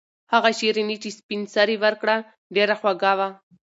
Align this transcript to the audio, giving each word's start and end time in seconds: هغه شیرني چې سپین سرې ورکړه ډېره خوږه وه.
هغه 0.33 0.49
شیرني 0.59 0.95
چې 1.03 1.09
سپین 1.17 1.41
سرې 1.53 1.75
ورکړه 1.83 2.15
ډېره 2.55 2.75
خوږه 2.79 3.13
وه. 3.17 3.27